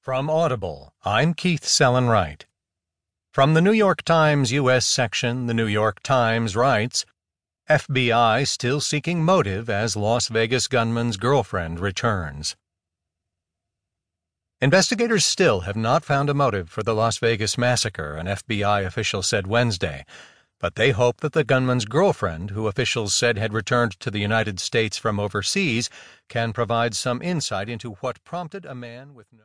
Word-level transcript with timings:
From 0.00 0.30
Audible, 0.30 0.94
I'm 1.04 1.34
Keith 1.34 1.64
Sellon-Wright. 1.64 2.46
From 3.32 3.54
the 3.54 3.60
New 3.60 3.72
York 3.72 4.02
Times 4.02 4.52
U.S. 4.52 4.86
section, 4.86 5.46
the 5.46 5.54
New 5.54 5.66
York 5.66 6.02
Times 6.02 6.56
writes 6.56 7.04
FBI 7.68 8.46
still 8.46 8.80
seeking 8.80 9.22
motive 9.22 9.68
as 9.68 9.96
Las 9.96 10.28
Vegas 10.28 10.68
gunman's 10.68 11.16
girlfriend 11.16 11.80
returns. 11.80 12.56
Investigators 14.60 15.26
still 15.26 15.60
have 15.60 15.76
not 15.76 16.04
found 16.04 16.30
a 16.30 16.34
motive 16.34 16.70
for 16.70 16.82
the 16.82 16.94
Las 16.94 17.18
Vegas 17.18 17.58
massacre, 17.58 18.14
an 18.14 18.26
FBI 18.26 18.86
official 18.86 19.22
said 19.22 19.46
Wednesday, 19.46 20.06
but 20.60 20.74
they 20.74 20.90
hope 20.90 21.20
that 21.20 21.34
the 21.34 21.44
gunman's 21.44 21.84
girlfriend, 21.84 22.50
who 22.50 22.66
officials 22.66 23.14
said 23.14 23.38
had 23.38 23.52
returned 23.52 23.98
to 24.00 24.10
the 24.10 24.18
United 24.18 24.58
States 24.58 24.98
from 24.98 25.20
overseas, 25.20 25.88
can 26.28 26.52
provide 26.52 26.94
some 26.94 27.22
insight 27.22 27.68
into 27.68 27.92
what 28.00 28.24
prompted 28.24 28.64
a 28.64 28.74
man 28.74 29.14
with 29.14 29.26
no 29.32 29.36